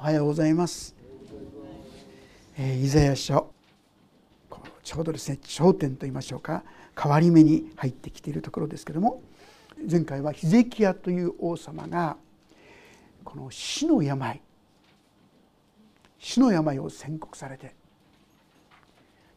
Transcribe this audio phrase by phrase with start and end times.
[0.00, 0.96] おはようございます。
[2.56, 3.52] えー、イザヤ書
[4.82, 6.64] ちょうどですね頂点と言いましょうか
[6.98, 9.20] 変わり目に入ってきているところですけども
[9.90, 12.16] 前回はヒゼキヤという王様が
[13.24, 14.40] この死の病
[16.18, 17.74] 死の病を宣告されて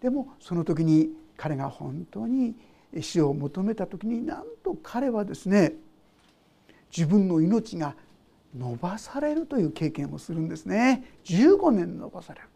[0.01, 2.55] でもその時に彼が本当に
[3.01, 5.73] 死を求めた時になんと彼はですね
[6.89, 7.97] 自分の命が
[8.57, 11.03] 伸ばされるという経験をするんですね。
[11.25, 12.47] 15年伸ばされる。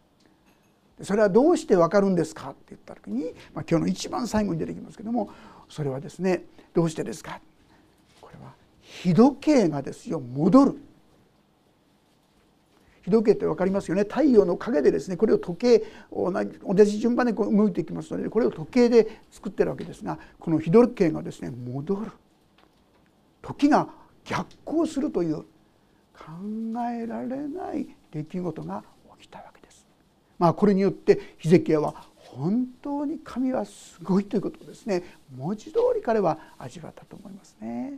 [1.04, 5.30] それはどうして分かるんですかって言った時に、まあ、今日の一番最後に出てきますけども
[5.68, 6.42] それはですね
[6.74, 7.40] どうしてですか？
[8.20, 8.52] これは
[8.82, 10.78] 日時計がですよ戻る。
[13.04, 14.02] 日時計って分かりますよね？
[14.02, 22.10] 太陽の影でですねこれを時計同じ同じ順番でこう動いていきますのでこれを時計で作ってるわけですがこの日時計がですね戻る。
[23.40, 23.88] 時が
[24.24, 25.44] 逆行するという
[26.18, 26.32] 考
[26.90, 28.82] えられない出来事が
[29.18, 29.86] 起きたわけです。
[30.38, 35.02] まあ、これによってヒゼキヤは本当に神はすごいということですね
[35.36, 37.94] 文字通り彼は味わったと思いますね。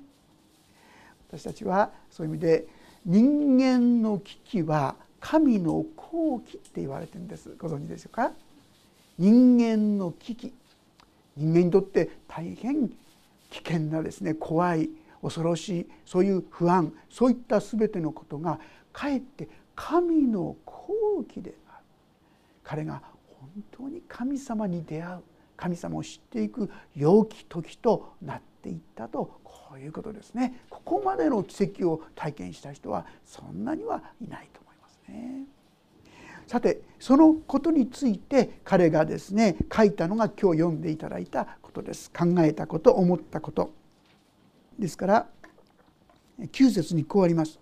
[1.29, 2.67] 私たちはそういう意味で
[3.05, 8.33] 人間の危機は神の好機って言われてるんですご存知でしょうか？
[9.19, 10.53] 人間の危機
[11.37, 12.95] 人間にとって大変危
[13.59, 14.89] 険なですね怖い
[15.23, 18.59] 恐ろしいそういう不安そういった全てのことが
[18.93, 21.85] かえって神の好機である
[22.65, 23.03] 彼が
[23.41, 25.23] 本当に神様に出会う
[25.57, 30.65] 神様を知っていく良き時となっていったとこういうことですね。
[30.71, 35.45] ここまでの奇跡を体験した人はそんなにはいないと思いますね。
[36.47, 42.11] さてそのことについて彼がですね書いたのが今日読んでいただいたことです。
[42.11, 43.80] 考えたこと思ったこと。
[44.81, 45.27] ですから
[46.41, 47.61] 9節にこうあります。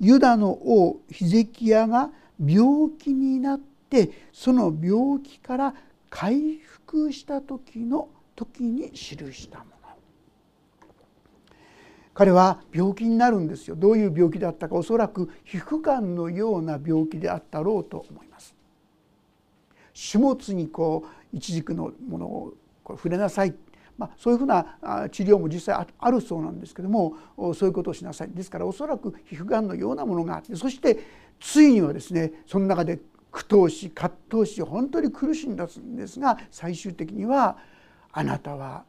[0.00, 5.74] ユダの王ヒゼキヤが病気になってその病気から
[6.08, 8.98] 回復した時の時に記
[9.32, 9.72] したもの。
[12.14, 13.76] 彼は病気になるんですよ。
[13.76, 18.54] どういう病気だったかおそらく皮膚がんのような病気であったろうと思います。
[20.10, 22.54] 種物にこう一軸のものを
[22.84, 23.54] こう触れなさい。
[23.98, 24.78] まあ、そういうふうな
[25.10, 27.14] 治療も実際あるそうなんですけども
[27.54, 28.30] そういうことをしなさい。
[28.30, 30.98] ですからおそらく皮膚がんのようなものがあってそして
[31.38, 33.00] ついにはですねその中で
[33.30, 37.56] 苦闘し葛藤し本当に苦しんだんですが最終的には
[38.12, 38.84] あなたは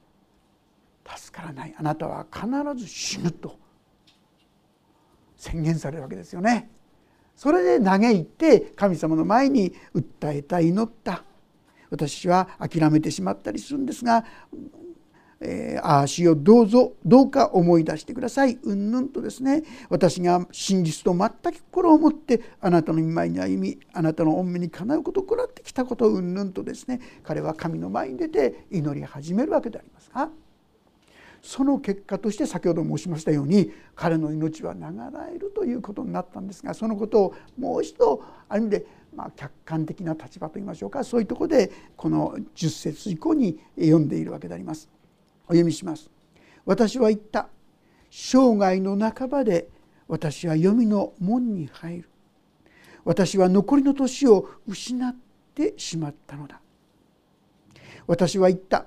[1.16, 1.76] 助からない。
[1.78, 2.48] あなたは必
[2.78, 3.58] ず死ぬと
[5.36, 6.70] 宣言されるわけですよね。
[7.36, 11.24] それで嘆いて神様の前に訴えた祈った。
[11.90, 14.26] 私は諦めてしまったりするんですが
[15.46, 18.58] えー、ああしよどうぞどうか思い出してください。
[18.64, 19.64] うんぬんとですね。
[19.90, 27.02] 私が真実と全く心を持ってあなたの御前に歩みあなたの御目にかなうことを行ってきたことうんぬんとですね。
[27.24, 30.30] 彼は神の前に出て祈り始めるわけでありますが。
[31.42, 41.04] その結果として先ほど申しましたように彼の命は長らえるということになったんですがそのことをもう一度ある意味でまあ客観的な立場といいましょうか。
[41.04, 44.93] そういうとこでこの10節以降に読んでいるわけであります。
[45.46, 46.10] お読みします。
[46.66, 47.50] 私は言った。
[48.10, 49.68] 生涯の半ばで
[50.08, 52.10] 私は黄泉の門に入る。
[53.06, 55.16] 私は残りの年を失っ
[55.56, 56.62] てしまったのだ。
[58.08, 58.86] 私は言った。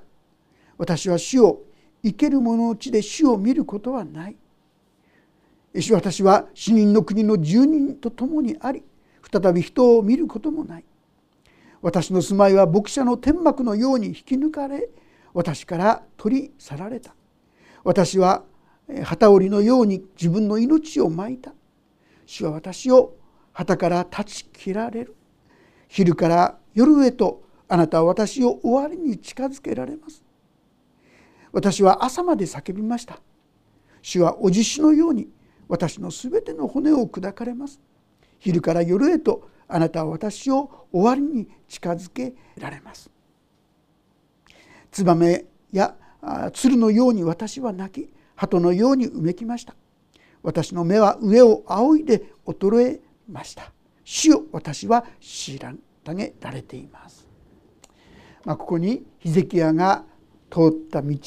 [0.78, 1.62] 私は死を
[2.02, 4.36] 生ける者の地で死を見ることはない。
[5.90, 8.82] 私は死人の国の住人と共にあり
[9.30, 10.84] 再び人を見ることもない。
[11.82, 14.88] 私の住まいは牧者の天幕のように引き抜かれ
[15.36, 17.14] 私から取り去られた。
[17.84, 18.44] 私は
[19.04, 21.52] 旗織りのように自分の命をまいた。
[22.24, 23.14] 主は私を
[23.52, 25.14] 旗から断ち切られる。
[25.88, 30.24] 昼から夜へとあなたは私を終わりに近づけられます。
[31.52, 33.20] 私は朝まで叫びました。
[34.00, 35.28] 主はおじしのように
[35.68, 37.78] 私のすべての骨を砕かれます。
[38.38, 43.10] 昼から夜へとあなたは私を終わりに近づけられます。
[44.96, 45.94] ツバメや
[46.54, 49.74] 鶴のように私は泣き鳩のようにうめきました。
[50.42, 53.70] 私の目は上を仰いで衰えました。
[54.04, 55.76] 死を私は虐
[56.14, 57.28] げられています、
[58.44, 60.04] まあ、ここにヒゼキヤが
[60.50, 61.18] 通った道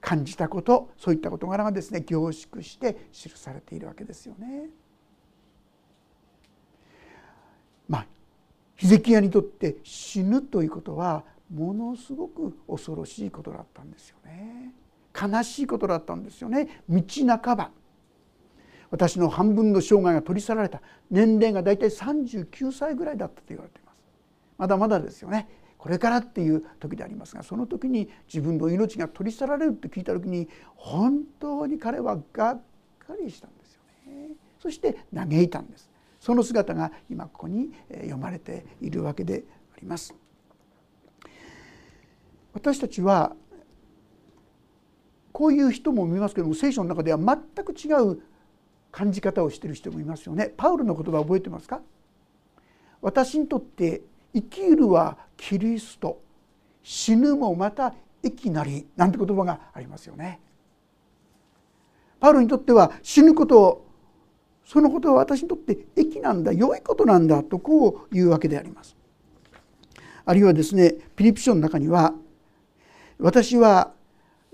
[0.00, 4.70] 感じたことそういった事柄がですね凝縮して記されているわけですよね。
[7.88, 8.06] まあ
[8.74, 14.74] ヒゼキヤにとって死ぬということはものすごく恐ろしいことだったんですよね。
[15.14, 16.82] 悲しいことだったんですよね。
[16.88, 17.02] 道
[17.42, 17.70] 半ば。
[18.90, 20.80] 私の半分の生涯が取り去られた。
[21.10, 24.02] 年齢が大体39歳ぐらいだったと言われています。
[24.58, 25.48] まだまだですよね。
[25.78, 32.62] これからっていう時でありますがその時に自分の命が取り去られるって聞いた時に本当に彼はがっ
[32.98, 34.30] かりしたんですよね。
[34.58, 35.90] そして嘆いたんです。
[36.18, 39.44] その姿が今ここに読まれているわけで
[39.76, 40.14] あります。
[42.56, 43.36] 私たちは
[45.30, 48.22] こういう人も見ますけども聖書の中では全く違う
[48.90, 50.54] 感じ方をしてる人もいますよね。
[50.56, 51.82] パウルの言葉覚えてますか？
[53.02, 54.00] 私にとって
[54.34, 56.22] 生きるはキリスト
[56.82, 57.92] 死ぬもまた
[58.22, 60.40] 生きなりなんて言葉がありますよね。
[62.18, 63.86] パウルにとっては死ぬことを
[64.64, 68.96] そのことは私にとって益なんだ良いことなんだとこう言うわけであります。
[70.24, 72.14] あるいはですねピリピ書の中には
[73.18, 73.92] 私は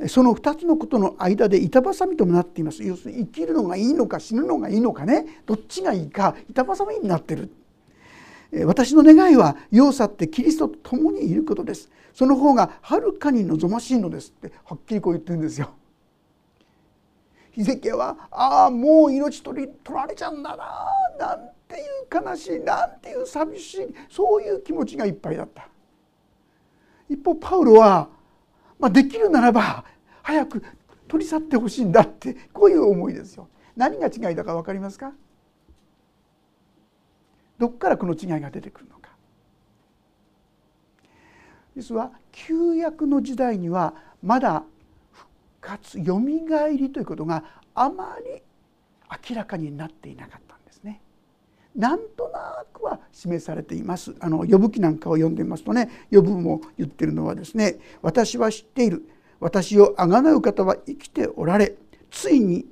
[0.09, 2.83] その2つのことの間で板挟みともなっています。
[2.83, 5.43] 要するに生きるのがいいのか死ぬのがいいのかね。
[5.47, 7.51] どっちがいいか板挟みになってる。
[8.65, 11.91] 私の願いは世を去ってキリストと共にいることです。
[12.13, 14.31] その方がはるかに望ましいのです。
[14.31, 15.71] ってはっきりこう言ってるんですよ。
[17.53, 20.87] ヒゼキはああもう命取り取られちゃうんだな
[21.19, 21.39] なん
[21.69, 25.69] ていう悲しいなんていう寂しいそういう気持ちがいっぱいだった。
[27.09, 28.09] 一方パウロは
[28.79, 29.85] まあ、できるならば
[30.23, 30.63] 早く
[31.09, 33.49] 取り去ってほしいんだってこういう思いですよ。
[33.77, 35.13] 何が違いだか分かりますか？
[37.59, 39.11] どこからこの違いが出てくるのか
[41.77, 44.65] 実は旧約の時代にはまだ
[45.13, 45.31] 復
[45.61, 47.45] 活よみがえりということが
[47.75, 48.43] あまり
[49.31, 50.52] 明らかになっていなかった。
[51.75, 59.09] なんとなくは示されていますあの呼ぶ記なんかを読んでみますとね呼ぶも言ってるのはですね「私は知っている
[59.41, 61.77] 私をあがなう方は生きておられ
[62.11, 62.67] ついに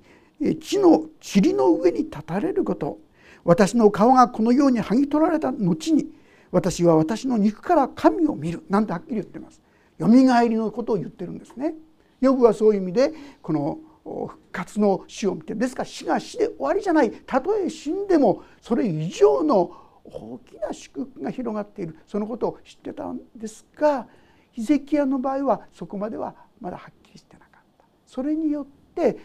[0.61, 2.99] 地の塵の上に立たれること
[3.45, 6.07] 私の顔がこのように剥ぎ取られた後に
[6.51, 9.61] 私は私の肉から神を見る」なんてはっきり言ってます。
[9.99, 11.75] よみがえりのことを言ってるんですね。
[12.21, 13.13] ヨブはそういう意味で
[13.43, 17.11] この復活の死を見てですから死が死で終わりじゃない。
[17.11, 19.73] たとえ死んでもそれ以上の
[20.05, 21.97] 大きな祝福が広がっている。
[22.07, 24.07] そのことを知ってたんですが
[24.53, 27.85] ヒゼキヤの場合はそこまではまだはっきりしてなかった。
[28.07, 29.19] それによって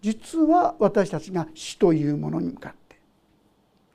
[0.00, 2.80] 実は私たちが死というものに向かって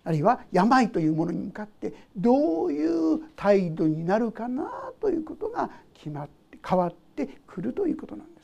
[0.04, 4.70] あるいは病というものに向かってどういう態度になるかな
[5.02, 8.35] ということが決まって変わってくるということなんです。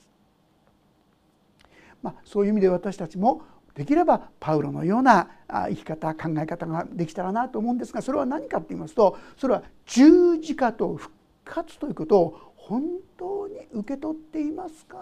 [2.02, 3.42] まあ、そういう意味で私たちも
[3.76, 11.14] できればパウロのような生き方考え方ができたらなと思うんですがそれは何かと言いますとそれは十字架と復
[11.46, 12.84] 活ということを本
[13.18, 14.98] 当に受け取っていますか？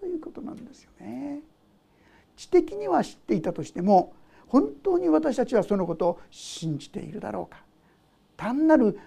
[0.00, 1.40] ということなんですよね。
[2.36, 4.14] 知的には知っていたとしても
[4.46, 7.62] 本当に私たちはそのことを信じているだろうか？
[8.36, 8.98] 単なる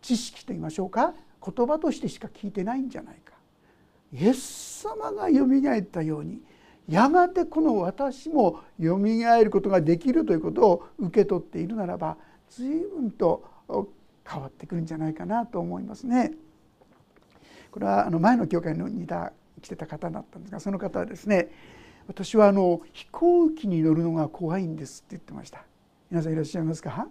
[0.00, 1.12] 知識と言いましょうか？
[1.44, 3.34] 言葉としてしか聞いてないんじゃないか？
[4.12, 6.40] イエス様がよみがえったように
[6.88, 12.16] やがてこの私もよみがえることができるということを受け取っているならば
[12.50, 13.44] 随分と
[14.28, 16.32] 変わってくるんじゃないかなと思いますね。
[17.70, 19.32] これはあの前の教会のにた
[19.62, 21.50] 来てた方だったんですがその方はですね
[22.08, 25.64] 私はあの飛行機に乗るのが怖いんですって言ってました。
[26.10, 27.06] 皆さんいらっしゃいますか？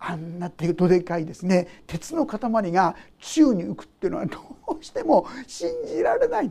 [0.00, 1.68] あんなどでかいですね。
[1.86, 4.38] 鉄の塊が宙に浮くっていうのはど
[4.80, 6.50] うしても信じられない。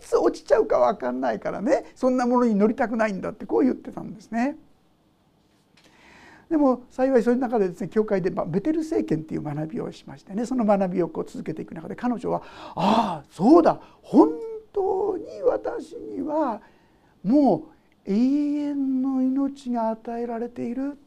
[0.00, 4.56] つ落ちちゃうか分かんないからねそんなものに乗りたくないんだってこう言ってたんですね。
[6.50, 12.42] でも幸いそういう中でですね教会でベテル政権っていう学びをしましてねその学びをこう続けていく中で彼女は
[12.76, 14.30] 「ああそうだ本
[14.72, 16.60] 当に私には
[17.24, 17.68] も
[18.06, 20.98] う永遠の命が与えられている」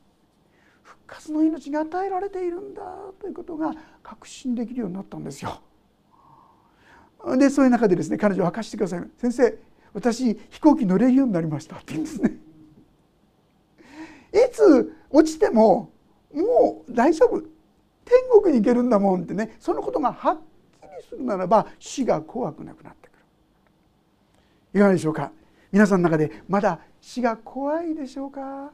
[0.81, 2.81] 復活の命が与えられているんだ
[3.19, 5.61] ということが確信できるようになったんですよ。
[7.37, 9.03] でそういう中でですね彼女は明かしてください。
[9.17, 9.57] 先生
[9.93, 11.77] 私飛行機乗れるようになりました。
[11.77, 12.37] って言うんですね。
[14.33, 15.91] いつ落ちても
[16.33, 17.41] もう大丈夫。
[17.41, 17.49] 天
[18.41, 20.37] 国に行けるんだもんってねそのことがはっ
[20.81, 23.19] きりするならば死が怖くなくなってくる。
[24.75, 25.31] いかがでしょうか。
[25.71, 28.71] 皆さんの中でまだ死が怖いでしょうか。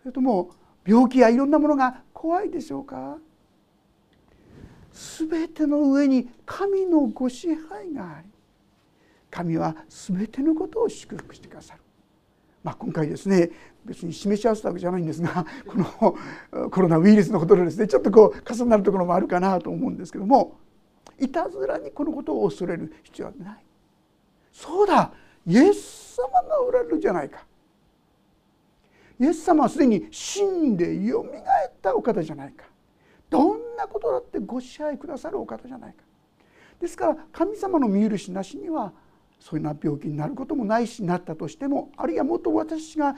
[0.00, 0.50] それとも
[0.84, 3.18] 病気やいろんなものが怖いでしょうか。
[4.92, 8.28] 全ての上に神のご支配があり
[9.30, 11.80] 神は全てのことを祝福してくださる。
[12.62, 13.50] まあ、今回ですね
[13.84, 16.16] 別に示し合わせたわけじゃないんですが こ
[16.52, 20.58] のコロナウイルスのことでですねちょっとこう重なるところもあるかなと思うんですけども
[21.18, 23.64] いたずらにこのことを恐れる必要はない。
[24.52, 25.12] そうだ
[25.46, 27.44] イエス様がおられるじゃないか
[29.18, 32.66] イエス様はすでに死んでよみがえったお方じゃないか
[33.30, 36.02] どんなことだってご支配くださるお方じゃないか。
[36.80, 38.92] ですから神様の見許しなしには
[39.38, 43.16] そういうような病気になることもないしなったとしてもあるいはもっと私が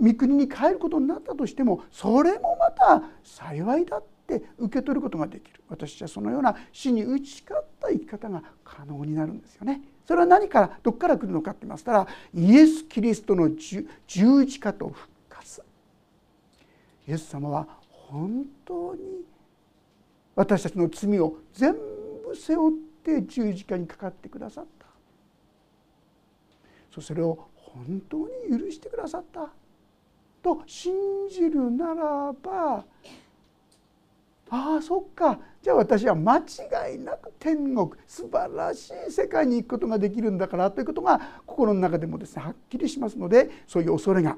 [0.00, 5.60] 御国に帰ることになったとしてもそれもまた幸いだって受け取ることができる。
[5.68, 9.82] 私はそのような死に打ち勝った生き方が可能になるんですよね。
[10.06, 15.62] それは何からどこから来るのかって言いましたらイエス・キリストの十字架と復活。
[17.06, 19.24] イエス様は本当に
[20.36, 22.72] 私たちの罪を全部背負っ
[23.02, 24.84] て十字架にかかってくださった。
[27.00, 29.50] それを本当に許してくださった。
[30.42, 30.94] と信
[31.28, 32.84] じるならば
[34.50, 35.38] ああそっか。
[35.62, 44.36] じゃあ私は間違いなく天国素晴らしい世界に行くことができるんだからということが心の中でもですねはっきりしますのでそういう恐れが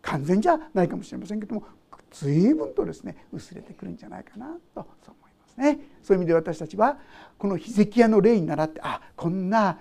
[0.00, 1.64] 完全じゃないかもしれませんけども
[2.10, 5.78] 随分とですね薄れてくるんじゃないかなとそう思いますね。
[6.02, 6.98] そういう意味で私たちは
[7.38, 9.78] このヒゼキヤの例に倣ってあこんな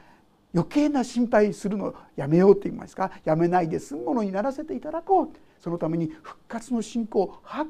[0.54, 3.12] 余計な心配するのやめようと言いますか？
[3.26, 5.30] やめないで済むものにならせていただこう
[5.60, 7.70] そのために復活の信仰をはっき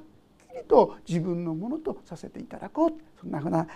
[0.55, 3.67] りと自分のものとさせていただこうそんなふうな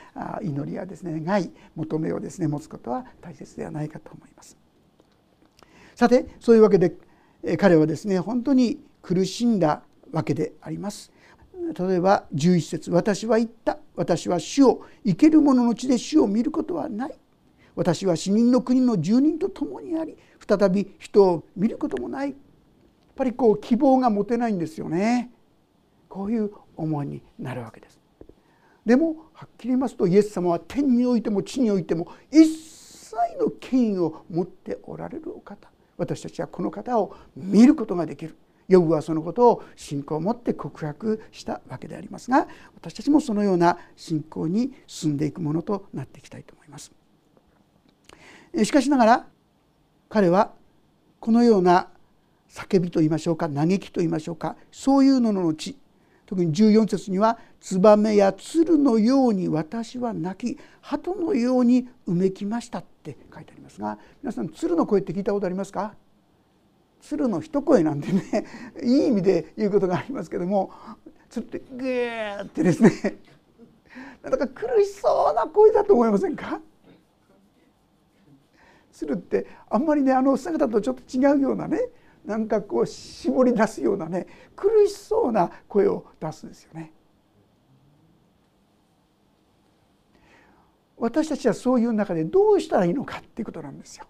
[0.41, 4.57] 祈りやですね願い求めをですね持つことは大切ではないかと思います。
[5.95, 6.93] さてそういうわけで
[7.57, 11.11] 彼はですね本当に苦しんだわけであります。
[11.77, 13.77] 例えば11節私は言った。
[13.95, 17.17] 私は主を生ける者の地で主を見ることはない」
[17.75, 22.29] 私は死人の国の住人と共にあり再び人を見ることもない。
[22.29, 22.37] やっ
[23.15, 25.31] ぱりこう希望が持てないんですよね。
[26.09, 27.99] こういう思いになるわけです。
[28.85, 35.69] でもはっきり言いますとイエス様は天においても地においても一切の権威を持っておられるお方。
[35.97, 38.35] 私たちはこの方を見ることができる。
[38.71, 46.91] ヨブはそのことを信仰を持って告白したわけでありますが私たちもそのような信仰に進んでいくものとなっていきたいと思います。
[48.63, 49.27] しかしながら
[50.09, 50.51] 彼は
[51.19, 51.87] このような
[52.49, 55.77] 叫びと言いましょうか嘆きと言いましょうかそういうのの後
[56.25, 65.95] 特に14節には「ツバメや鶴のように私は泣き鳩のようにうめきました」って書いてありますが皆さん鶴の声って聞いたことありますか？
[67.01, 68.46] 鶴の一声なんでね
[68.84, 70.72] いい意味で言うことがありますけども
[71.29, 73.17] 鶴ってグーってですね
[74.24, 76.62] なんか苦しそうな声だと思いませんか？
[78.91, 81.79] するってあんまりねあの姿とちょっと違うようなね
[82.24, 86.93] なんかこう絞り出すようなね苦しそうな声を出すんですよね。
[90.98, 94.05] 私たちはそういう中でどうしたらいいのかっていうことなんですよ。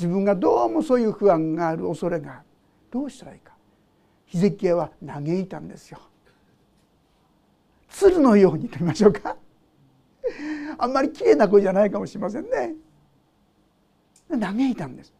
[0.00, 2.40] 自分がどうもそういう不安がある恐れがある。
[2.90, 3.52] どうしたらいいか。
[4.24, 5.98] ヒゼキヤは嘆いたんですよ。
[7.90, 9.36] 鶴のようにと言いましょうか。
[10.78, 12.76] あんまり綺麗な声じゃないかもしれませんね。
[14.30, 15.12] 嘆いたんです。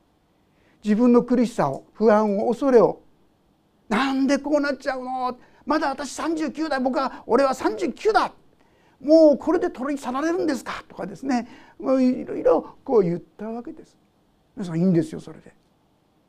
[0.82, 3.02] 自分の苦しさを不安を恐れを。
[3.90, 5.36] なんでこうなっちゃうの？
[5.66, 8.32] まだ私39だ僕は俺は39だ。
[8.98, 10.82] もうこれで取り去られるんですか？
[10.88, 11.48] とかですね。
[11.78, 13.99] もういろいろこう言ったわけです。
[14.60, 15.54] 皆さんいいんですよそれで。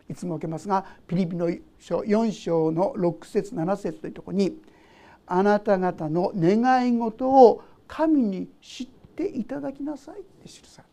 [0.09, 4.57] いつも受けますがピリピの書4章の6節7節というとこに
[5.27, 10.91] 「あなた方の願い事を神に知っていただきなさい」って記され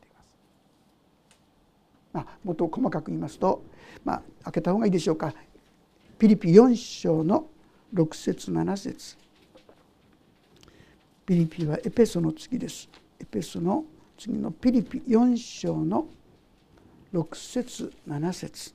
[2.13, 3.63] まあ、もっと細かく言いますと、
[4.05, 5.33] まあ、開けた方がいいでしょうか。
[6.19, 7.47] ピリピ4章の
[7.95, 9.17] 6節7節。
[11.27, 12.89] ピリピはエペソの次です。
[13.21, 13.85] エペソの
[14.17, 16.09] 次のピリピ4章の
[17.13, 18.75] 6節7節。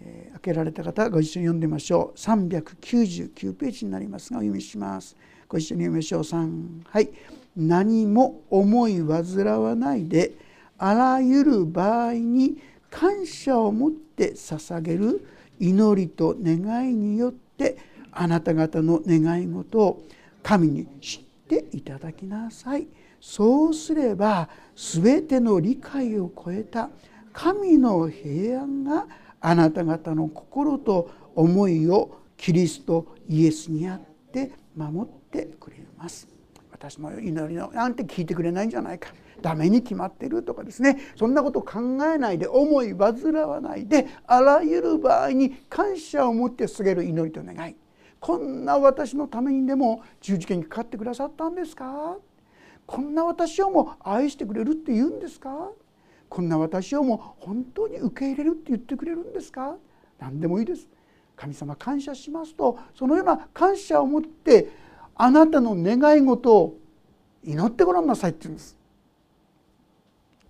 [0.00, 2.18] えー、開けられた方ご一緒に読んでみましょう。
[2.18, 5.16] 399ページになりますがお読みします。
[5.48, 6.20] ご一緒に読みましょう。
[6.22, 7.10] 3はい。
[7.56, 10.32] 何も思い煩わないで
[10.78, 12.58] あらゆる場合に
[12.90, 15.26] 感謝を持って捧げる
[15.60, 17.76] 祈りと願いによって
[18.10, 20.02] あなた方の願い事を
[20.42, 22.86] 神に知っていただきなさい。
[23.26, 26.90] そうすれば全ての理解を超えた
[27.32, 29.06] 神の平安が
[29.40, 34.00] あなた方の心と思いをキリストイエスにあっ
[34.30, 36.28] て守ってくれます。
[36.70, 39.08] 私の祈りのなんて聞いてくれないんじゃないか。
[39.40, 40.98] ダメに決まってるとかですね。
[41.16, 47.74] そんなこと考えないで思い煩わないであらゆる場合に感謝を持って告げる祈りと願い。
[48.20, 52.18] こんな私のためにでも十字架にかかってくださったんですか？
[52.86, 55.70] こんな私をも愛してくれるって言うんですか？
[56.28, 59.76] こんな私をも本当に受け入れるって言ってくれるんですか？
[60.18, 60.88] 何でもいいです。
[61.36, 64.68] 神様感謝しますとそのような感謝を持って
[65.16, 66.76] あなたの願い事を
[67.42, 68.76] 祈ってごらんなさいって言うんです。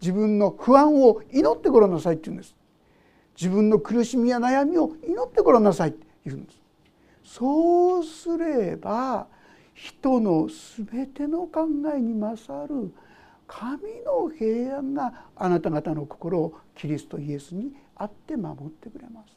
[0.01, 2.55] 自分の不安を祈ってごらんなさいって言うんです。
[3.37, 6.61] 自分の苦しみや悩みを祈ってごらんなさいって言うんです。
[7.25, 9.27] そうすれば
[9.75, 12.95] 人の全ての考えに勝る
[13.47, 19.37] 神の平安があなた方の心をキリストイエスにあって守ってくれます。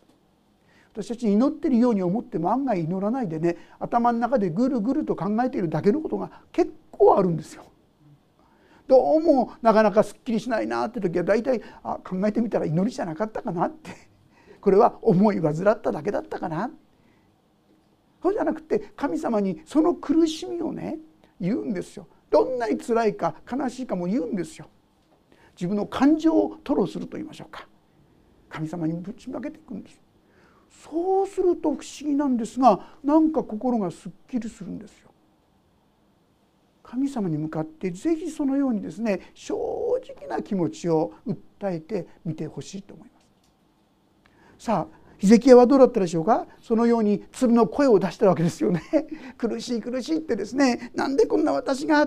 [0.93, 7.65] 私たち祈ってるように思っても案外祈らないでね頭の中でぐるぐると考えているだけのことが結構あるんですよ。
[8.87, 13.91] どうもなかなかすっきりしないなって時は大体あ考えてみたら祈りじゃなかったかなって。
[14.61, 16.86] これは思い患っただけだったかなって。
[18.27, 20.97] そうじゃなくて神様にその苦しみをね
[21.39, 22.07] 言うんですよ。
[22.29, 24.67] どんなに辛いか悲しいかも言うんですよ。
[25.55, 27.65] 自分の感情を吐露すると言いましょうか
[28.49, 29.99] 神様にぶちまけていくんです
[30.69, 35.09] そうすると不思議なんですがなんか心がすっきりするんですよ。
[36.83, 43.19] 神様に向かって是非そのようにですね正直な気持ちを訴えてみてほしいと思いま
[44.59, 44.65] す。
[44.65, 46.45] さあヒゼキヤはどうだったでしょうか？
[46.61, 48.81] そのように鶴の声を出したわけですよね。
[49.37, 50.91] 苦しい苦しいってですね。
[50.95, 52.05] なんでこんな私が、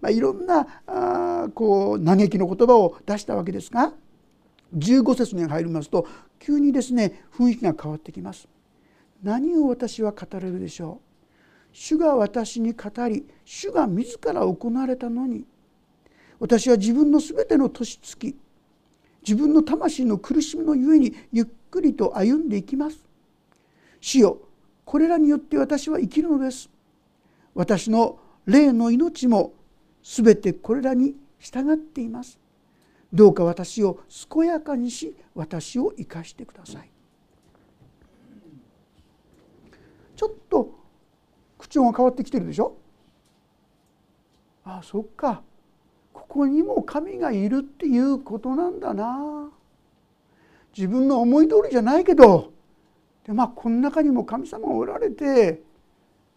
[0.00, 3.92] まあ、いろんなあこう嘆きの言葉を出したわけですが
[4.76, 6.06] 15節に入りますと
[6.38, 8.48] 急にですね雰囲気が変わってきます。
[9.22, 11.08] 何を私は語れるでしょう？
[11.72, 15.44] 主が私に語り主が自ら行われたのに
[16.40, 18.36] 私は自分の全ての年月
[19.26, 22.98] 自分の魂の苦しみのゆえにゆっくりと歩んでいきます。
[24.00, 24.38] 主よ
[24.84, 26.70] これらによって私は生きるのです。
[27.54, 29.52] 私の霊の命も
[30.02, 32.38] 全てこれらに従っています。
[33.12, 34.00] どうか私を
[34.32, 36.90] 健やかにし私を生かしてください。
[40.16, 40.74] ちょっと
[41.58, 42.76] 口調が変わってきてるでしょ？
[44.64, 45.42] ああそっか。
[46.12, 49.50] ここにも神がいるっていうことなんだな。
[50.78, 52.52] 自分の思い通りじゃないけど
[53.26, 55.60] でまあこの中にも神様がおられて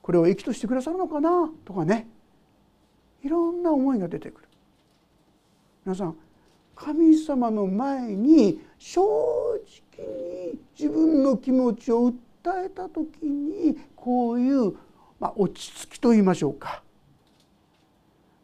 [0.01, 2.07] これを益としてくださるのかなとかね。
[3.23, 4.47] いろんな思いが出てくる。
[5.85, 6.15] 皆さん
[6.75, 14.73] 神様の前に正直に自分の気持ちを訴えた時にこういう、
[15.19, 16.81] まあ、落ち着きと言いましょうか。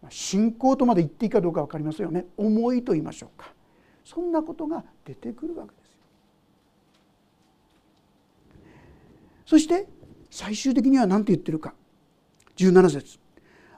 [0.10, 2.28] 信仰とまで言っていいかどうか分かりますよね。
[2.38, 3.52] 思いと言いましょうか。
[4.06, 5.98] そんなことが出てくるわけですよ。
[9.48, 9.88] そして
[10.30, 11.74] 最終的には何て言ってるか。
[12.58, 13.18] 17節。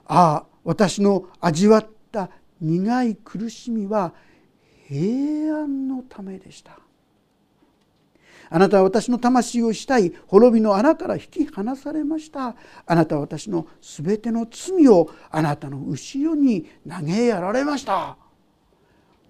[0.04, 2.28] ああ私の味わった
[2.60, 4.12] 苦い苦しみは
[4.88, 6.80] 平安のためでした。
[8.52, 12.56] あなたは私の魂をしたい滅びの穴から引き離されました。
[12.84, 18.16] あなたは私のすべての罪をあなたの後ろに投げやられました。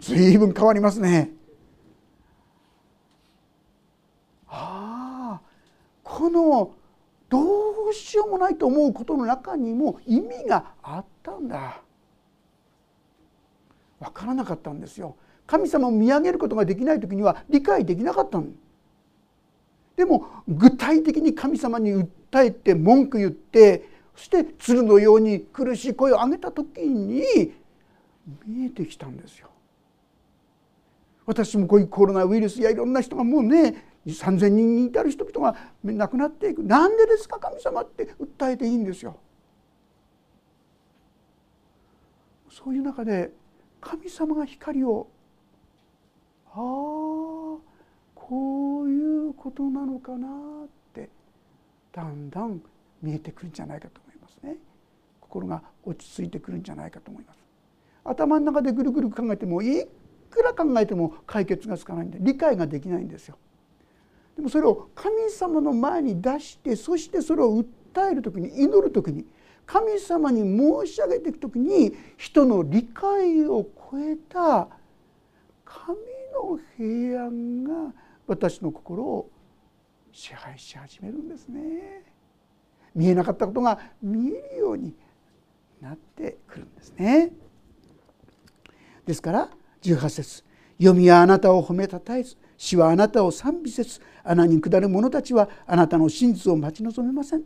[0.00, 1.32] 随分変わりますね。
[4.48, 4.89] ああ
[6.10, 6.72] この
[7.28, 11.80] どうしようもないと思うことの中にも意味があったんだ。
[14.00, 15.14] 分からなかったんですよ。
[15.46, 18.46] 神様を見上げることができない時には理解できなかったの。
[19.94, 27.52] でも具体的に神様に訴えて文句言ってそして鶴のように苦しい声を上げた時に
[28.44, 29.48] 見えてきたんですよ。
[31.24, 36.62] 私もこういうコロナウイルスやいろんな人がもうね3,000人に至る人々が亡くなっていく。
[36.62, 37.38] なんでですか？
[37.38, 39.18] 神様って訴えていいんですよ。
[42.50, 43.30] そういう中で
[43.80, 45.06] 神様が光を
[46.52, 46.60] ああ
[48.14, 50.28] こういうことなのかな
[50.64, 51.08] って
[51.92, 52.60] だんだん
[53.02, 54.56] 見えてくるんじゃないかと思いますね。
[55.20, 57.38] 心が落ち着いてくるんじゃないかと思います。
[58.04, 59.86] 頭の中でぐるぐる考えてもい
[60.30, 63.36] くら考えても解決がつかないんで理解ができないんですよ。
[64.40, 69.26] でもそれを神様の前に出してそしてそれを訴える時に祈る時に
[69.66, 74.66] 神様に申し上げていく時に人の理解を超えた
[75.62, 75.98] 神
[76.32, 77.92] の平安が
[78.26, 79.30] 私の心を
[80.10, 82.02] 支配し始めるんですね。
[82.94, 84.94] 見えなかったことが見えるように
[85.82, 87.30] なってくるんですね。
[89.04, 89.50] ですから
[89.82, 90.44] 18節
[90.78, 97.42] 読みはあなたを褒めたたえず死はあなたを賛美せず穴に下る者たちはあなたの真実を待ち望めません。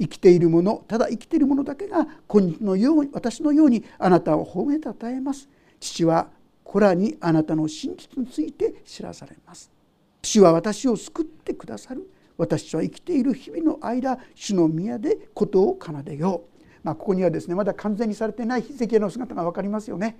[0.00, 5.46] 生きている者ただ生きている者だけが今日のように私のようにあなたを褒めたたえます。
[5.78, 6.30] 父は
[6.64, 9.70] 子らにあなたの真実について知らされます。
[10.22, 12.10] 主は私を救ってくださる。
[12.38, 20.16] 私は生きている日々の間主の宮でことを奏でよう、まあ、ここにはですねまだ完全にされてないヒゼキヤの姿が分かりますよね。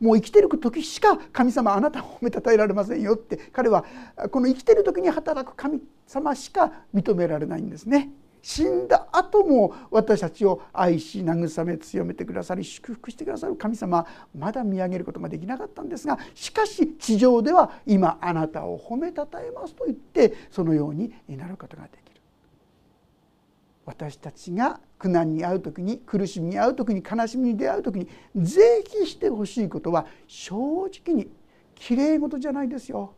[0.00, 3.84] もう生きてる時しか神様あなたを褒めたたえられませんよって彼は
[4.30, 8.10] この生きてる時に働く神様しか認められないんですね。
[8.42, 22.09] 死んだ後も私たちを愛し慰め強めてくださり祝福してくださる神様まだ見上げることができなかったんですがしかし地上では今あなたを褒めたたえますと言ってそのようになることができる
[23.86, 31.28] 私たちが苦難に遭う時に苦しみに遭う時に悲しみに出会う時にぜひしてほしいことは正直に
[31.74, 33.14] きれい事じゃないですよ。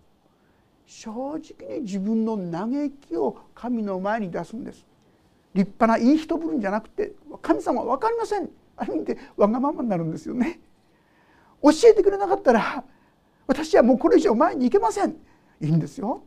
[0.87, 4.87] 正直に自分の嘆きを神の前に出すんです。
[5.55, 8.49] 立派ないい人ぶるんじゃなくて神様は分かりません。
[8.77, 10.61] ある意味でわがままになるんですよね。
[11.63, 12.85] 教えてくれなかったら
[13.47, 15.17] 私はもうこれ以上前に行けません。
[15.61, 16.23] いいんですよ。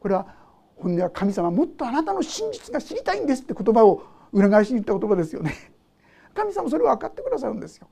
[0.00, 0.26] これは
[0.80, 5.54] 本音は神様もっとあなたの真実が知りたいんですって言葉を裏返しに言った言葉ですよね。
[6.34, 7.88] 神様それを分かってくださるんですよ。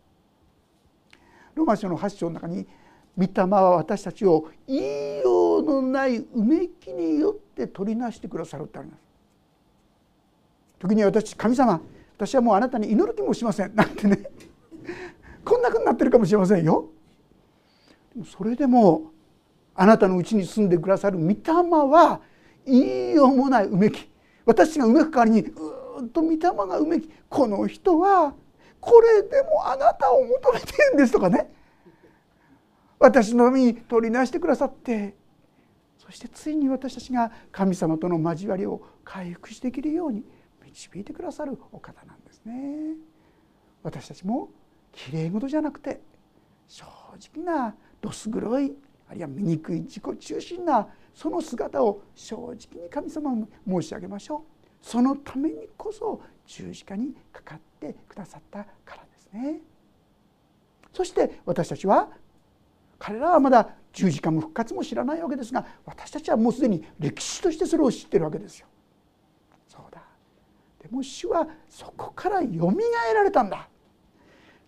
[1.55, 2.66] ローマ書の8章の中に
[3.16, 4.77] 御霊は私たちを言
[5.18, 9.01] いようのないうめきによって取りなしてくださるってあります。
[10.79, 11.81] 時に私神様
[12.16, 13.75] 私はもうあなたに祈る気もしません。
[13.75, 14.31] なんてね。
[15.44, 16.88] こんなふうになってるかもしれませんよ。
[18.25, 19.12] それでも
[19.75, 21.37] あなたのうちに住んでくださる御霊
[21.90, 22.20] は
[22.66, 24.09] 言いようもないうめき
[24.44, 28.35] 私がうめく代わりにうーっと御霊がうめきこの人は
[28.81, 31.50] これでもあなたを求めてるんですとかね。
[32.98, 35.16] 私の身に取りなしてくださって。
[36.07, 40.22] そしてついに私たちが神様との交わりを回復していけるように
[40.64, 42.94] 導いてくださるお方なんですね。
[43.83, 44.50] 私たちも
[44.92, 46.00] きれい事じゃなくて
[46.68, 46.85] 正
[47.35, 48.72] 直などす黒い
[49.09, 54.40] あるいは醜い自己中心なその姿を正直に神様に申し上げましょう。
[54.83, 59.61] そのためにこそ十字架にかかってくださったからですね。
[60.92, 62.11] そして私たちは
[62.98, 68.66] 彼らはまだ十字架も復活も知らないわけですが私たちはもうすでに歴史としてそれを知ってるわけですよ。
[69.66, 70.02] そうだ。
[70.83, 73.70] でも主はそこからよみがえられたんだ。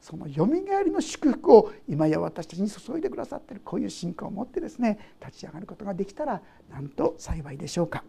[0.00, 8.04] そのよみがえりの祝福を今や私たちに注いでくださっているこういう信仰を持ってですね立ち上がることができたらなんと幸いでしょうか。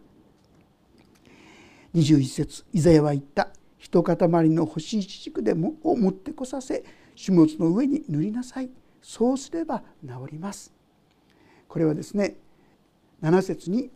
[1.94, 4.16] 21節イザヤは言った「一塊
[4.50, 6.84] の干し一軸でもを持ってこさせ
[7.22, 8.70] 種物の上に塗りなさい。
[9.02, 10.72] そうすれば治ります」
[11.66, 12.36] これはですね
[13.22, 13.90] 7節に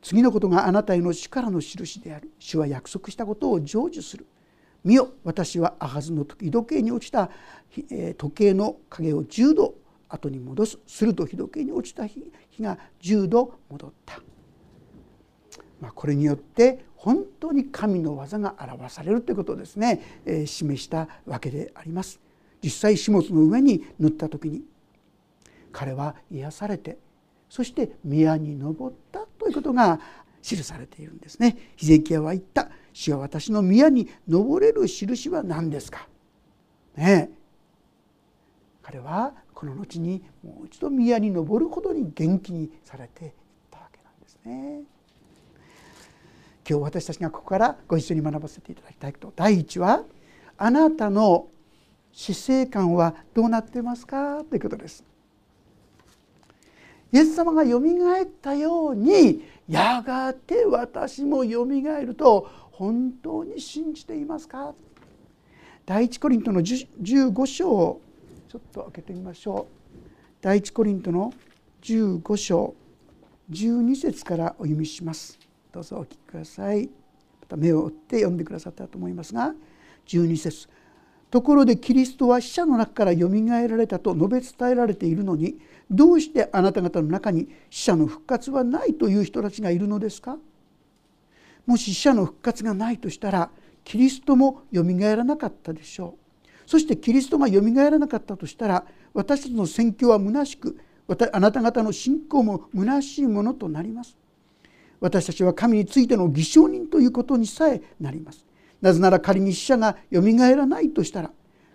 [0.00, 2.32] 次のことがあなたへの主からの印である。
[2.38, 4.26] 主は約束したことを成就する。
[4.84, 5.10] 見よ。
[5.24, 7.30] 私はずの時時計に落ちた
[7.70, 9.74] 時計の影を10度
[10.08, 10.78] 後に戻す。
[10.86, 12.22] すると日時計に落ちた日
[12.60, 14.20] が10度戻った、
[15.80, 22.20] まあ、これによって本当に神の技が表されるということをですね、えー、示したわけであります。
[22.62, 24.62] 実際始末の上に塗った時に
[25.72, 26.98] 彼は癒されて
[27.48, 29.98] そして宮に登ったということが
[30.42, 31.56] 記されているんですね。
[31.76, 36.08] ヒゼキヤは言った「主は私の宮に登れる印は何ですか?」
[36.96, 37.30] ね
[38.82, 43.32] 彼はこの後にもう一度宮に登るほどに元気にされていっ
[43.70, 44.82] たわけなんですね。
[46.68, 50.04] 今日私たちがここからご一緒に学ばせていただきたいこと第一は
[50.56, 51.48] あなたの
[52.12, 54.44] 死生観はどうなってますか？
[54.44, 55.04] ということです。
[57.12, 64.74] イエス様がよみがえったようにやがて私もよみがえると本当に信じていますか？
[65.86, 68.00] 第一コリントの15章を
[68.48, 69.98] ちょっと開けてみましょう。
[70.40, 71.32] 第一コリントの
[71.82, 72.74] 15章
[73.50, 75.38] 12節からお読みします。
[75.72, 76.86] どうぞお聞きください。
[77.40, 79.54] また目を追って読んでくださったと思いますが
[80.06, 80.68] 12節。
[81.30, 85.58] ところでキリストは死者の中からよみがえられたと述べ伝えられているのに
[85.90, 90.36] どうしてあなた方の中に死者の復活はないという人たちがいるのですか？
[91.66, 93.50] もし死者の復活がないとしたら
[93.84, 96.68] キリストもよみがえらなかったでしょう。
[96.68, 100.78] そしてキリストがよみがえらなかったとしたら私たちの宣教は虚しく
[101.32, 104.16] あなた方の信仰も虚しいものとなります。
[105.00, 108.46] 私たちは神についての偽証人ということにさえなります。
[108.80, 111.30] なぜなら仮に死者がよみがえらないとしたら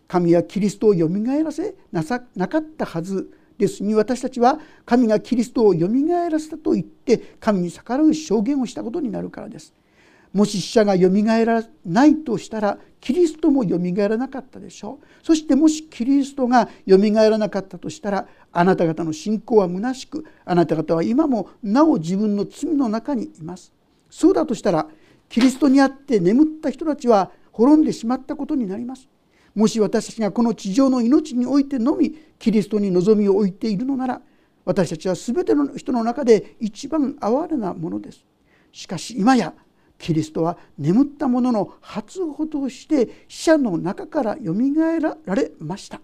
[0.08, 3.32] 神はキリストをよみがえらせなかったはず。
[3.58, 3.84] です。
[3.84, 9.74] に私たちは神がキリストをよみがえらせたと言って神に逆らう証言をしたことになるからです。
[10.34, 15.06] もし死者がよみがえらないとしたらキリストもよみがえらなかったでしょう。
[15.26, 23.74] そしてもしキリストがよみがえらなかったとしたらあなた方の信仰は虚しくあなた方は今もなお自分の罪の中にいます。
[24.10, 24.88] そうだとしたら
[25.30, 29.08] キリストにあって眠った人たちは滅んでしまったことになります。
[29.58, 34.22] もし私たちがこの地上の命においてのみキリストに望みを置いているのなら
[34.63, 38.24] 私たちは全ての人の中で一番哀れなものです。
[38.72, 39.56] しかし今や
[39.98, 46.02] キリストは眠った者の初歩として死者の中からよみがえられました。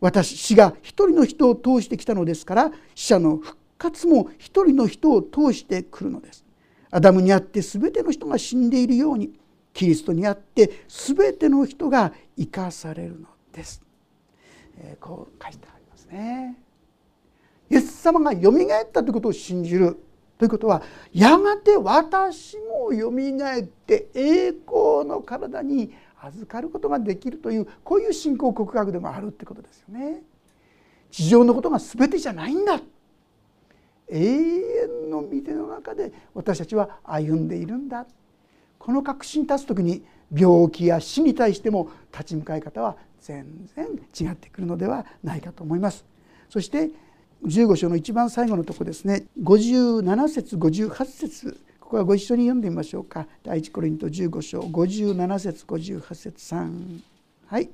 [0.00, 6.44] 私死が一人の人を通してきたのですから死者の復活も一人の人を通してくるのです。
[6.92, 9.32] アダムにあって全ての人が死んでいるように
[9.78, 13.80] キリストにあって全ての人が生かされるのです、
[14.76, 16.56] えー、こう書いてありますね。
[17.70, 19.96] イエス様がよみがえったということを信じる
[20.36, 30.24] ということはやがて私もよみがえって栄光の体に預かることができるというこういう信仰告白でもあるってことですよね。
[31.12, 32.80] 地上のことが全てじゃないんだ。
[34.08, 38.08] 永遠の御手の中で私たちは歩んでいるんだ。
[38.78, 43.86] この確信に立つ時に病気や死に対しても立ち向かい方は全然
[44.28, 46.04] 違ってくるのではないかと思います。
[46.48, 46.90] そして
[47.44, 49.26] 15章の一番最後のとこですね。
[49.42, 53.26] 57節58節ここはご一緒に読んでみましょうか。
[53.42, 57.00] 第一コリント15章57節58節3
[57.46, 57.70] はい。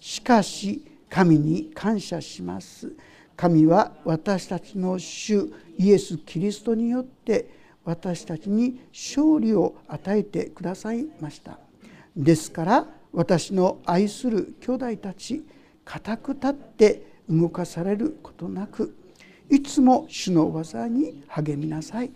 [0.00, 2.92] しかし神に感謝します。
[3.36, 7.48] 神は私たちの主イエス・キリストによって
[7.86, 11.58] 私たちに勝利を与えてくださいました。
[12.16, 15.46] ですから私の愛する兄弟たち
[15.84, 18.96] 固く立って動かされることなく
[19.48, 22.10] いつも主の技に励みなさい。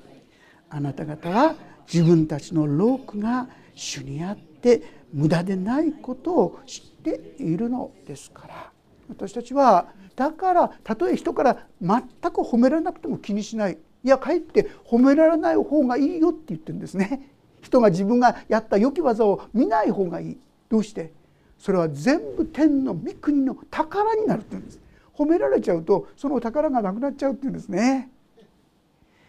[0.68, 1.54] あなた方は
[1.92, 8.72] 自分たちの労苦が主にあって無駄でないことを知っているのですから。
[9.08, 12.00] 私たちはだからたとえ人から全
[12.32, 13.78] く褒められなくても気にしない。
[14.02, 17.30] いやかえって褒められない方がいいよって言ってるんですね。
[17.60, 20.38] 人が自分がやった良き技を見ない方がいい。
[20.68, 21.12] どうして？
[21.58, 24.80] それは全部天の御国の宝になるって言うんです。
[25.14, 28.10] 褒められちゃうとその宝がなくなっちゃうっていうんですね。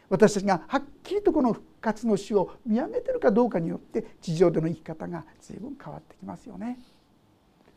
[0.07, 6.79] 私たちがはっきりとこの復活の死を見上げてるかどうかによって地上での生き方が随分変わってきますよね。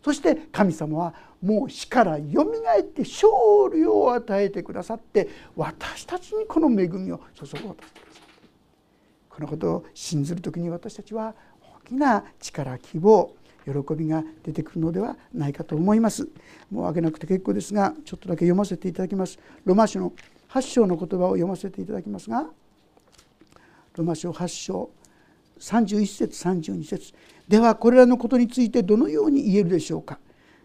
[0.04, 3.26] そして神様はもう死からよみがえって勝
[3.74, 8.48] 利を与えてくださって私たちにこの恵みを注ごうとしてくださって
[9.30, 11.34] このことを信ずる時に私たちは
[11.86, 16.28] 大きな力希望喜びが出てくるのではないかと思います。
[16.70, 20.12] もうあげなくて結構ですがちょっとだけ読ませていただきますロマ書の
[20.50, 22.44] 8章の言葉を読ませていただきますが
[23.96, 24.90] ロマ書8章
[25.64, 27.14] 31節32節。
[27.48, 30.18] ではこれらのことについてどのように言えるでしょうか？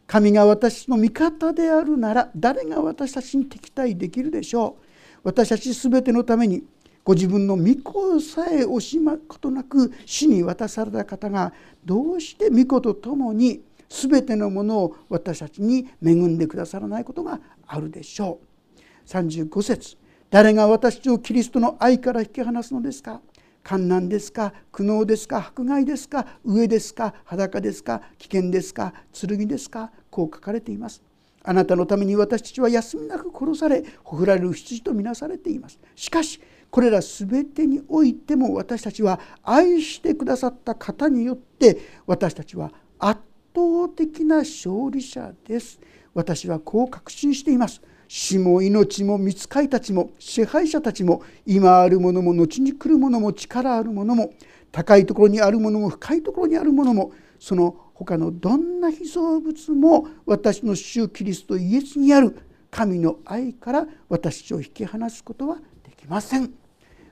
[0.07, 4.83] 神が私の味方であるなら誰が私たちに敵対できるでしょう？
[5.23, 6.63] 私たち全てのために
[7.03, 11.53] ご自分の御子さえ惜しむことなく死に渡された方が
[11.85, 18.39] どうして御子と共に全てのものを私たちに恵んでくださらないことがあるでしょ
[18.75, 18.79] う。
[19.09, 19.97] 35節。
[20.29, 23.21] 誰が私をキリストの愛から引き離すのですか？
[23.69, 31.03] 観難ですか苦悩ですか迫害ですか飢えですか裸ですか危険ですか剣ですかこう書かれています。
[31.43, 35.79] あなたのために私たちは休みなく殺されほふられる羊とみなされています。
[35.95, 41.77] しかしこれら全てにおいても私たちは愛してくださった方によって
[42.07, 43.21] 私たちは圧
[43.53, 45.79] 倒的な勝利者です。
[46.15, 47.83] 私はこう確信しています。
[48.09, 54.33] 死も命も見つかいたちも支配者たちも今あるものも後に来るものも力あるものも
[54.71, 62.35] 高いところにあるものも深いところにあるものもその他のどんな被造物も私の主キリストイエスにある
[62.71, 66.51] 神の愛から私を引き離すことはできません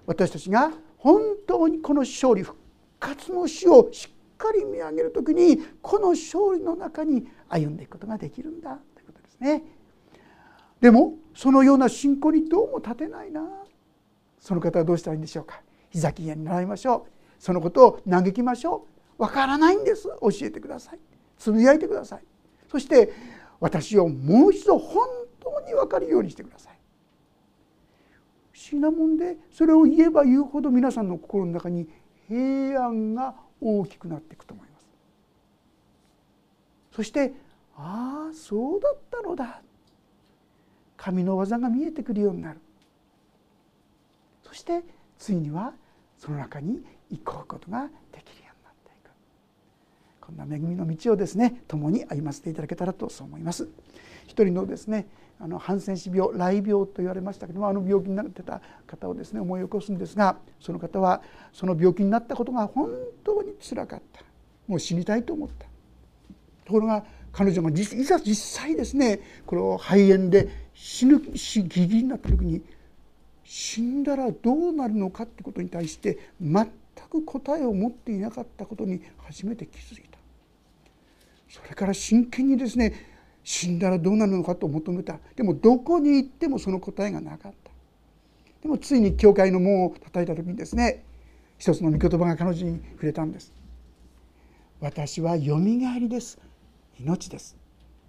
[0.07, 2.57] 私たちが本当にこの勝利復
[2.99, 9.76] 活の死をしっかり見上げる時にこの勝利の中に歩んでいくことができるんだということですね。
[10.81, 13.47] でもそのような信仰にどうも立てないな。
[14.39, 15.61] その方はどうしたらいいんでしょうか。
[15.89, 17.11] 膝きに習いましょう。
[17.39, 18.85] そのことを嘆きましょ
[19.17, 19.21] う。
[19.21, 20.03] わからないんです。
[20.03, 20.99] 教えてください。
[21.37, 22.23] つぶやいてください。
[22.69, 23.11] そして
[23.59, 25.07] 私をもう一度本
[25.39, 26.77] 当に分かるようにしてください。
[28.53, 31.87] 不思議なもんでそれを言えば言うほど皆さんの心の中に
[32.27, 34.87] 平安が大きくなっていくと思います。
[36.91, 37.33] そして
[37.75, 39.61] ああそうだったのだ。
[41.07, 42.59] 神の技が見えてくるようになる。
[44.43, 44.83] そして
[45.17, 45.73] ついには
[46.17, 49.09] その中に行こうことができるようになっていく。
[50.19, 53.69] こんな恵みの道をですね共に歩ませていただけたらとそう思います。
[54.25, 55.07] 一人のですね
[55.39, 61.21] あのハンセン氏病雷病と言われましたけどもあの病気になってた方をですね思い起こすんですがその方は
[61.53, 62.89] その病気になったことが本
[63.23, 64.21] 当につらかった。
[64.67, 65.67] もう死にたいと思った。
[66.65, 72.61] ところが彼女がいざ実際ですねこの肺炎で死ぬ死ギリギリになった時に
[73.43, 76.67] 死んだらどうなるのかってことに対して全
[77.09, 80.17] く答えを持っていなかったことに初めて気づいた。
[81.49, 82.93] それから真剣にですね
[83.43, 85.19] 死んだらどうなるのかと求めた。
[85.35, 87.71] でもどこに行ってもその答えがなかった。
[88.61, 91.03] でもついに教会の門を叩いた時にですね
[91.57, 93.53] 一つの御言葉が彼女に触れたんです。
[94.81, 96.37] 私はよみがえりです。
[96.99, 97.55] 命です。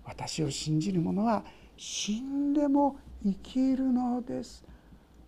[0.05, 1.45] 私を信じる者は
[1.77, 4.65] 死んでも生きるのです。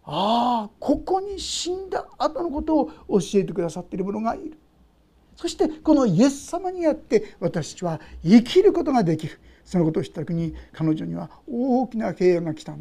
[0.05, 4.59] ああここに死んだ後のことを教えてくださっている者がいる。
[5.37, 9.38] そしてこのイエス様にあって私たちは生きることができる。
[9.64, 12.75] そのことを知った時に彼女には大きな平安が来た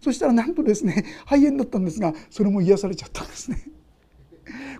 [0.00, 3.64] そしたらなんとですね肺炎だったんですがそれも癒されちゃったんですね。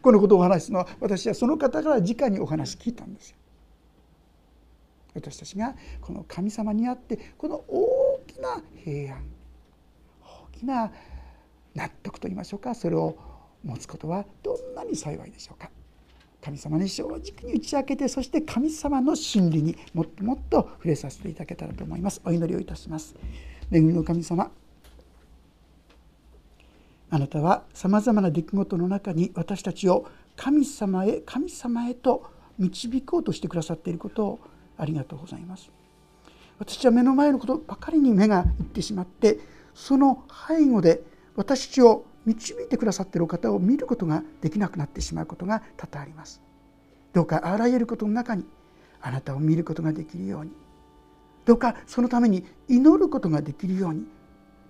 [0.00, 3.36] このことをお話しするのは私はその方から直にお話聞いたんですよ。
[5.18, 9.24] 私たちがこの神様にあってこの大きな平安
[10.54, 10.92] 大きな
[11.74, 13.16] 納得と言いましょうかそれを
[13.64, 15.70] 持つことはどんなに幸いでしょうか。
[16.40, 17.18] 神様に正直
[17.52, 22.20] に打ち明けてそして神様の真理にもっともっと触れさせていただけたらと思います。
[22.24, 23.16] お祈りをいたします。
[23.72, 24.50] 恵みの神様
[27.10, 34.38] あなたはさまざまな出来事の中に私たちを神様へ神様へと導こうとしてくださっていることを
[34.78, 35.70] ありがとうございます。
[36.58, 39.38] 私は目の前のことばかりに目がいってしまって
[39.74, 41.02] その背後で
[41.36, 46.40] 私たちを導いてくださっているお方を見ることができなくなってしまうことが多々あります。
[47.12, 48.44] どうかあらゆることの中に
[49.00, 50.52] あなたを見ることができるように。
[51.44, 54.06] どうかそのために祈ることができるように。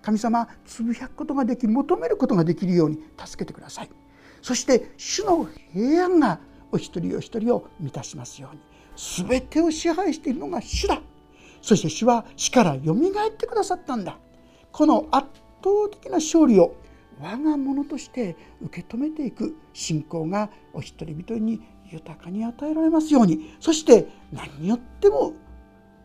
[0.01, 3.89] 神様つぶやくことができ求めることができるように助けてください。
[4.41, 6.39] そして主の平安が
[6.71, 8.61] お一人お一人を満たしますように。
[8.99, 11.01] 全てを支配しているのが主だ
[11.61, 14.17] そして主は死からよみがえってくださったんだ
[14.71, 15.27] この圧
[15.63, 16.75] 倒的な勝利を
[17.21, 25.33] 我が物として受け止めていく信仰がお一人一人に豊かに与えられますようにそして何によっても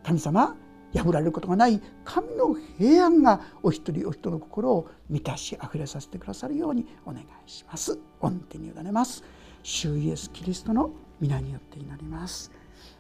[0.03, 0.57] 神様
[0.95, 7.99] 破られることがない神の平安がお一人お一人の心を満たし溢れさせてくださるようにお願いします。
[8.21, 9.25] 御手に委ねます。
[9.63, 12.53] 主イエス・キリストの皆によって祈ります。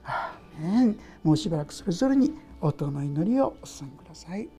[0.04, 4.48] アーメンもうしばらくそれぞれに音の祈りをお捧げください。